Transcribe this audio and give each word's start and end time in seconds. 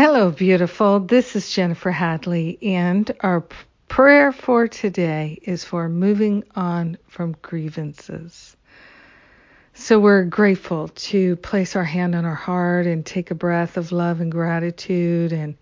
Hello, 0.00 0.30
beautiful. 0.30 1.00
This 1.00 1.34
is 1.34 1.50
Jennifer 1.50 1.90
Hadley, 1.90 2.56
and 2.62 3.10
our 3.18 3.44
prayer 3.88 4.30
for 4.30 4.68
today 4.68 5.40
is 5.42 5.64
for 5.64 5.88
moving 5.88 6.44
on 6.54 6.98
from 7.08 7.34
grievances. 7.42 8.56
So 9.74 9.98
we're 9.98 10.22
grateful 10.22 10.86
to 10.86 11.34
place 11.34 11.74
our 11.74 11.82
hand 11.82 12.14
on 12.14 12.24
our 12.24 12.36
heart 12.36 12.86
and 12.86 13.04
take 13.04 13.32
a 13.32 13.34
breath 13.34 13.76
of 13.76 13.90
love 13.90 14.20
and 14.20 14.30
gratitude 14.30 15.32
and 15.32 15.56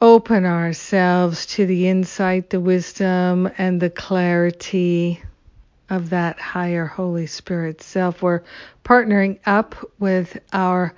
open 0.00 0.46
ourselves 0.46 1.46
to 1.46 1.66
the 1.66 1.88
insight, 1.88 2.50
the 2.50 2.60
wisdom, 2.60 3.50
and 3.58 3.80
the 3.80 3.90
clarity 3.90 5.20
of 5.90 6.10
that 6.10 6.38
higher 6.38 6.86
Holy 6.86 7.26
Spirit 7.26 7.82
self. 7.82 8.22
We're 8.22 8.44
partnering 8.84 9.40
up 9.46 9.74
with 9.98 10.38
our 10.52 10.94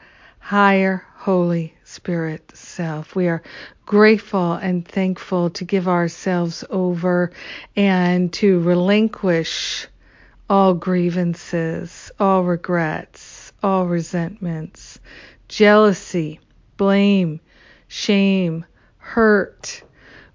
higher 0.49 1.05
Holy 1.15 1.75
Spirit 1.85 2.57
self. 2.57 3.15
We 3.15 3.29
are 3.29 3.43
grateful 3.85 4.55
and 4.55 4.89
thankful 4.89 5.51
to 5.51 5.65
give 5.67 5.87
ourselves 5.87 6.65
over 6.71 7.33
and 7.77 8.33
to 8.33 8.59
relinquish 8.61 9.87
all 10.49 10.73
grievances, 10.73 12.11
all 12.19 12.45
regrets, 12.45 13.53
all 13.63 13.89
resentments, 13.89 14.99
jealousy, 15.49 16.41
blame, 16.79 17.41
shame, 17.89 18.65
hurt. 18.97 19.83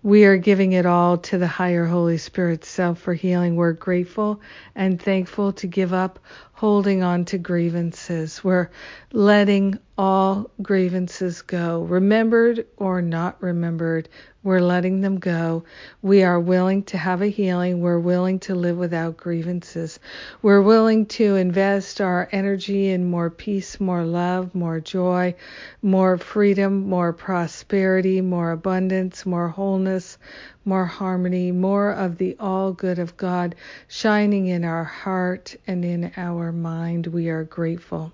We 0.04 0.26
are 0.26 0.38
giving 0.38 0.74
it 0.74 0.86
all 0.86 1.18
to 1.18 1.40
the 1.40 1.48
higher 1.48 1.86
Holy 1.86 2.20
Spirit 2.20 2.66
self 2.66 3.00
for 3.00 3.16
healing. 3.16 3.56
We're 3.56 3.74
grateful 3.74 4.42
and 4.76 5.02
thankful 5.02 5.54
to 5.54 5.66
give 5.66 5.92
up 5.92 6.20
holding 6.54 7.04
on 7.04 7.26
to 7.26 7.38
grievances. 7.38 8.44
We're 8.44 8.70
letting 9.12 9.80
all 9.98 10.50
grievances 10.62 11.42
go, 11.42 11.82
remembered 11.84 12.66
or 12.78 13.02
not 13.02 13.42
remembered. 13.42 14.10
We're 14.44 14.60
letting 14.60 15.00
them 15.00 15.20
go. 15.20 15.64
We 16.02 16.24
are 16.24 16.40
willing 16.40 16.84
to 16.86 16.98
have 16.98 17.22
a 17.22 17.28
healing. 17.28 17.80
We're 17.80 18.00
willing 18.00 18.40
to 18.40 18.56
live 18.56 18.78
without 18.78 19.16
grievances. 19.16 20.00
We're 20.42 20.62
willing 20.62 21.06
to 21.08 21.38
invest 21.38 22.02
our 22.02 22.28
energy 22.32 22.90
in 22.90 23.10
more 23.10 23.30
peace, 23.30 23.80
more 23.80 24.04
love, 24.04 24.54
more 24.54 24.82
joy, 24.82 25.36
more 25.82 26.18
freedom, 26.18 26.90
more 26.90 27.14
prosperity, 27.14 28.20
more 28.20 28.52
abundance, 28.52 29.26
more 29.26 29.48
wholeness, 29.48 30.18
more 30.66 30.86
harmony, 30.86 31.52
more 31.54 31.92
of 31.92 32.18
the 32.18 32.36
all 32.40 32.74
good 32.74 33.00
of 33.00 33.16
God 33.16 33.56
shining 33.88 34.48
in 34.48 34.66
our 34.66 34.84
heart 34.84 35.56
and 35.68 35.86
in 35.86 36.12
our 36.18 36.43
mind. 36.52 37.08
We 37.08 37.30
are 37.30 37.44
grateful. 37.44 38.12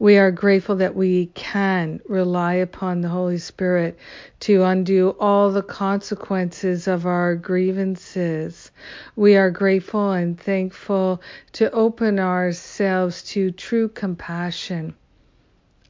We 0.00 0.18
are 0.18 0.30
grateful 0.30 0.76
that 0.76 0.94
we 0.94 1.26
can 1.34 2.00
rely 2.06 2.54
upon 2.54 3.00
the 3.00 3.08
Holy 3.08 3.38
Spirit 3.38 3.98
to 4.40 4.62
undo 4.62 5.16
all 5.18 5.50
the 5.50 5.62
consequences 5.62 6.86
of 6.86 7.06
our 7.06 7.34
grievances. 7.34 8.70
We 9.16 9.36
are 9.36 9.50
grateful 9.50 10.12
and 10.12 10.38
thankful 10.38 11.20
to 11.54 11.70
open 11.72 12.20
ourselves 12.20 13.24
to 13.30 13.50
true 13.50 13.88
compassion 13.88 14.94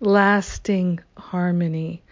lasting 0.00 1.00
harmony. 1.16 2.02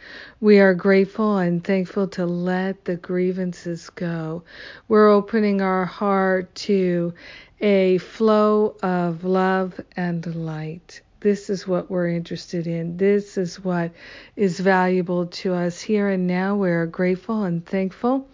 We 0.41 0.59
are 0.59 0.75
grateful 0.75 1.39
and 1.39 1.63
thankful 1.63 2.09
to 2.09 2.27
let 2.27 2.85
the 2.85 2.97
grievances 2.97 3.91
go. 3.91 4.43
We're 4.89 5.09
opening 5.09 5.61
our 5.61 5.85
heart 5.85 6.55
to 6.67 7.15
a 7.61 7.99
flow 7.99 8.77
of 8.83 9.25
love 9.25 9.81
and 9.97 10.27
light. 10.35 11.01
This 11.21 11.49
is 11.49 11.67
what 11.67 11.91
we're 11.91 12.09
interested 12.09 12.67
in. 12.67 12.97
This 12.97 13.39
is 13.39 13.63
what 13.65 13.93
is 14.37 14.61
valuable 14.61 15.27
to 15.27 15.55
us 15.55 15.81
here 15.81 16.09
and 16.09 16.27
now. 16.27 16.57
We're 16.57 16.87
grateful 16.87 17.45
and 17.45 17.65
thankful 17.65 18.29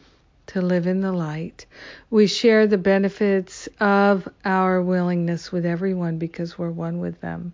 to 0.52 0.62
live 0.62 0.86
in 0.86 1.00
the 1.00 1.12
light. 1.12 1.66
We 2.10 2.26
share 2.26 2.66
the 2.66 2.78
benefits 2.78 3.68
of 3.80 4.28
our 4.44 4.80
willingness 4.80 5.52
with 5.52 5.66
everyone 5.66 6.18
because 6.18 6.58
we're 6.58 6.70
one 6.70 7.00
with 7.00 7.20
them. 7.20 7.52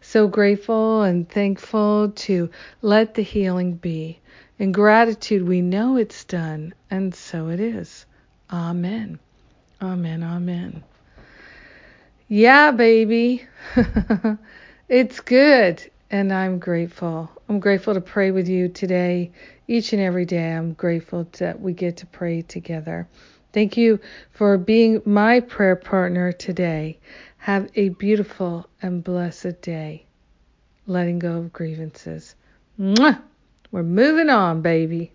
So 0.00 0.28
grateful 0.28 1.02
and 1.02 1.28
thankful 1.28 2.10
to 2.10 2.50
let 2.82 3.14
the 3.14 3.22
healing 3.22 3.74
be. 3.74 4.20
In 4.58 4.72
gratitude, 4.72 5.48
we 5.48 5.60
know 5.60 5.96
it's 5.96 6.24
done, 6.24 6.74
and 6.90 7.14
so 7.14 7.48
it 7.48 7.60
is. 7.60 8.06
Amen. 8.52 9.18
Amen. 9.82 10.22
Amen. 10.22 10.84
Yeah, 12.28 12.70
baby. 12.70 13.46
It's 14.90 15.20
good, 15.20 15.88
and 16.10 16.32
I'm 16.32 16.58
grateful. 16.58 17.30
I'm 17.48 17.60
grateful 17.60 17.94
to 17.94 18.00
pray 18.00 18.30
with 18.30 18.48
you 18.48 18.68
today, 18.68 19.30
each 19.68 19.92
and 19.92 20.02
every 20.02 20.24
day. 20.24 20.52
I'm 20.52 20.72
grateful 20.72 21.26
that 21.38 21.60
we 21.60 21.72
get 21.72 21.98
to 21.98 22.06
pray 22.06 22.42
together. 22.42 23.08
Thank 23.52 23.76
you 23.76 24.00
for 24.30 24.58
being 24.58 25.02
my 25.04 25.40
prayer 25.40 25.76
partner 25.76 26.32
today. 26.32 26.98
Have 27.38 27.70
a 27.74 27.90
beautiful 27.90 28.68
and 28.82 29.02
blessed 29.02 29.60
day. 29.62 30.06
Letting 30.86 31.18
go 31.18 31.38
of 31.38 31.52
grievances. 31.52 32.34
Mwah! 32.78 33.20
We're 33.72 33.82
moving 33.84 34.30
on, 34.30 34.62
baby. 34.62 35.12